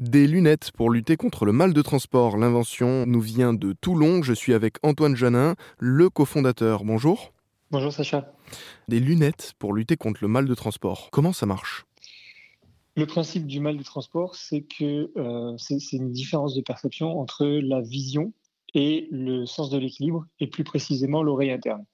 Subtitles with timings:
[0.00, 2.38] Des lunettes pour lutter contre le mal de transport.
[2.38, 4.22] L'invention nous vient de Toulon.
[4.22, 6.84] Je suis avec Antoine Janin, le cofondateur.
[6.84, 7.34] Bonjour.
[7.70, 8.32] Bonjour Sacha.
[8.88, 11.10] Des lunettes pour lutter contre le mal de transport.
[11.12, 11.84] Comment ça marche?
[12.96, 17.44] Le principe du mal de transport, c'est que euh, c'est une différence de perception entre
[17.44, 18.32] la vision
[18.72, 21.84] et le sens de l'équilibre, et plus précisément l'oreille interne.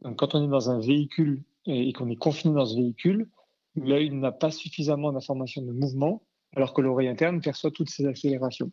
[0.00, 3.28] Donc, quand on est dans un véhicule et qu'on est confiné dans ce véhicule,
[3.76, 6.24] l'œil n'a pas suffisamment d'informations de mouvement
[6.56, 8.70] alors que l'oreille interne perçoit toutes ces accélérations.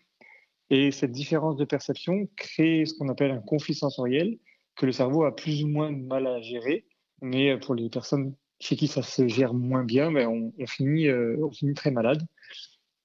[0.70, 4.38] Et cette différence de perception crée ce qu'on appelle un conflit sensoriel
[4.76, 6.86] que le cerveau a plus ou moins de mal à gérer.
[7.22, 11.38] Mais pour les personnes chez qui ça se gère moins bien, ben on, finit, euh,
[11.42, 12.26] on finit très malade.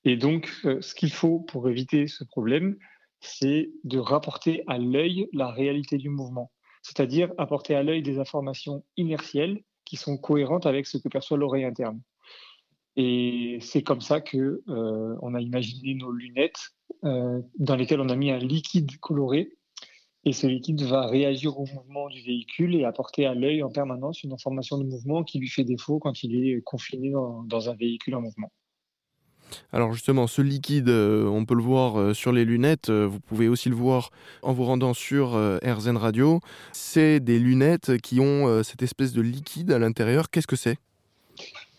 [0.04, 2.76] Et donc, euh, ce qu'il faut pour éviter ce problème,
[3.20, 6.50] c'est de rapporter à l'œil la réalité du mouvement,
[6.82, 11.64] c'est-à-dire apporter à l'œil des informations inertielles qui sont cohérentes avec ce que perçoit l'oreille
[11.64, 12.00] interne.
[12.96, 16.70] Et c'est comme ça que euh, on a imaginé nos lunettes
[17.04, 19.50] euh, dans lesquelles on a mis un liquide coloré.
[20.26, 24.22] Et ce liquide va réagir au mouvement du véhicule et apporter à l'œil en permanence
[24.22, 28.14] une information de mouvement qui lui fait défaut quand il est confiné dans, un véhicule
[28.14, 28.50] en mouvement.
[29.70, 33.68] Alors justement, ce liquide, euh, on peut le voir sur les lunettes, vous pouvez aussi
[33.68, 34.10] le voir
[34.42, 35.32] en vous rendant sur
[35.62, 36.40] RZN Radio.
[36.72, 40.30] C'est des lunettes qui ont cette espèce de liquide à l'intérieur.
[40.30, 40.78] Qu'est-ce que c'est?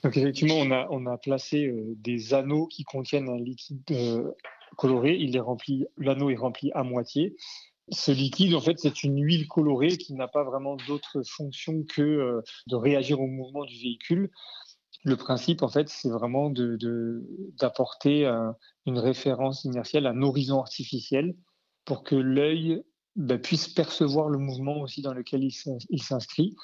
[0.06, 0.58] Donc effectivement,
[0.92, 4.34] on a, placé euh, des anneaux qui contiennent un liquide euh,
[4.78, 5.18] coloré.
[5.98, 7.36] L'anneau est rempli à moitié.
[7.90, 12.04] Ce liquide, en fait, c'est une huile colorée qui n'a pas vraiment d'autre fonction que
[12.04, 14.30] euh, de réagir au mouvement du véhicule.
[15.04, 16.52] Le principe, en fait, c'est vraiment
[17.60, 18.26] d'apporter
[18.86, 21.36] une référence inertielle, un horizon artificiel
[21.84, 22.84] pour que l'œil
[23.16, 26.56] bah, puisse percevoir le mouvement aussi dans lequel il s'inscrit.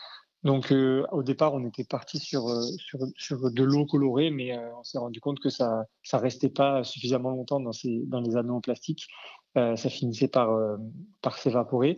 [0.44, 4.58] Donc euh, au départ, on était parti sur, euh, sur, sur, de l'eau colorée, mais
[4.58, 8.22] euh, on s'est rendu compte que ça ça restait pas suffisamment longtemps dans, ces, dans
[8.22, 9.08] les anneaux en plastique.
[9.56, 10.50] ça finissait par,
[11.22, 11.98] par s'évaporer.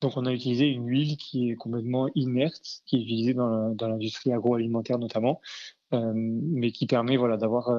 [0.00, 4.32] Donc on a utilisé une huile qui est complètement inerte, qui est utilisée dans, l'industrie
[4.32, 5.40] agroalimentaire notamment,
[5.92, 7.70] mais qui permet voilà, d'avoir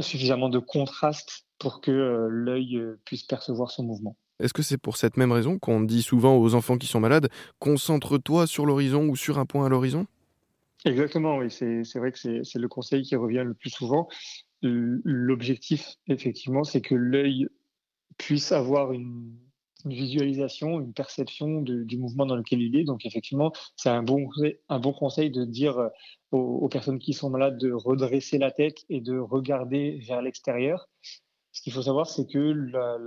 [0.00, 4.16] suffisamment de contraste pour que l'œil puisse percevoir son mouvement.
[4.40, 7.28] Est-ce que c'est pour cette même raison qu'on dit souvent aux enfants qui sont malades,
[7.58, 10.06] concentre-toi sur l'horizon ou sur un point à l'horizon
[10.84, 14.08] Exactement, oui, c'est vrai que c'est le conseil qui revient le plus souvent.
[14.62, 17.48] L'objectif, effectivement, c'est que l'œil
[18.16, 19.36] puisse avoir une,
[19.84, 22.84] visualisation, une perception du mouvement dans lequel il est.
[22.84, 24.28] Donc, effectivement, c'est un bon,
[24.68, 25.88] un bon conseil de dire euh,
[26.32, 30.88] aux, personnes qui sont malades de redresser la tête et de regarder vers l'extérieur.
[31.52, 32.98] Ce qu'il faut savoir, c'est que la,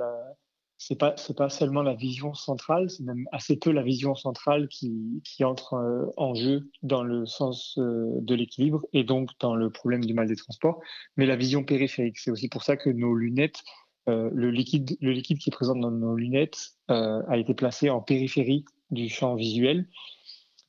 [0.84, 4.68] c'est pas c'est pas seulement la vision centrale, c'est même assez peu la vision centrale
[4.68, 9.54] qui, qui entre euh, en jeu dans le sens euh, de l'équilibre et donc dans
[9.54, 10.82] le problème du mal des transports,
[11.18, 12.18] mais la vision périphérique.
[12.18, 13.62] C'est aussi pour ça que nos lunettes,
[14.10, 18.02] euh, le liquide le liquide qui est présent dans nos lunettes a été placé en
[18.02, 19.88] périphérie du champ visuel.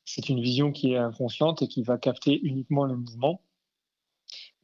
[0.05, 3.41] C'est une vision qui est inconsciente et qui va capter uniquement le mouvement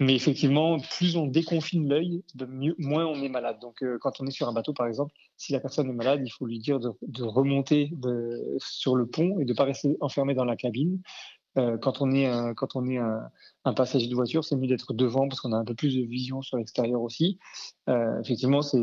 [0.01, 2.23] mais effectivement, plus on déconfine l'œil,
[2.79, 3.59] moins on est malade.
[3.61, 6.21] Donc, euh, quand on est sur un bateau, par exemple, si la personne est malade,
[6.25, 7.93] il faut lui dire de, remonter
[8.59, 11.01] sur le pont et de ne pas rester enfermé dans la cabine.
[11.57, 12.99] Euh, quand on est, est
[13.65, 16.03] un, passager de voiture, c'est mieux d'être devant parce qu'on a un peu plus de
[16.03, 17.41] vision sur l'extérieur aussi.
[17.89, 18.77] Euh, effectivement, et,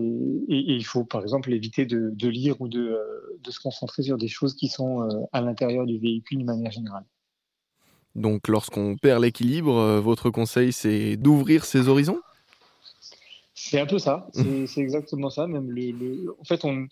[0.50, 3.00] il faut par exemple éviter de, lire ou de,
[3.40, 7.06] de, se concentrer sur des choses qui sont à l'intérieur du véhicule de manière générale.
[8.16, 12.20] Donc lorsqu'on perd l'équilibre, euh, votre conseil c'est d'ouvrir ses horizons?
[13.54, 15.48] C'est un peu ça, c'est exactement ça.
[15.48, 16.88] Même le, en fait, on,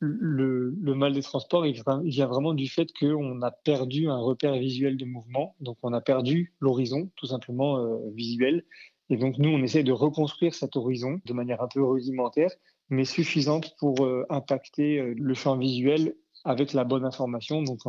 [0.00, 4.96] le, mal des transports, il vient vraiment du fait qu'on a perdu un repère visuel
[4.96, 5.54] de mouvement.
[5.60, 8.64] Donc on a perdu l'horizon, tout simplement euh, visuel.
[9.08, 12.50] Et donc nous, on essaie de reconstruire cet horizon de manière un peu rudimentaire,
[12.88, 17.62] mais suffisante pour euh, impacter le champ visuel avec la bonne information.
[17.62, 17.80] Donc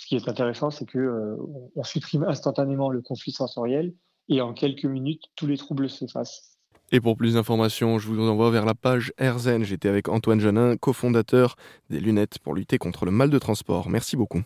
[0.00, 1.36] ce qui est intéressant, c'est que euh,
[1.76, 3.92] on supprime instantanément le conflit sensoriel
[4.30, 6.56] et en quelques minutes, tous les troubles s'effacent.
[6.90, 9.62] Et pour plus d'informations, je vous envoie vers la page RZN.
[9.62, 11.56] J'étais avec Antoine Janin, cofondateur
[11.90, 13.90] des lunettes pour lutter contre le mal de transport.
[13.90, 14.42] Merci beaucoup.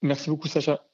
[0.00, 0.84] Merci beaucoup, Sacha.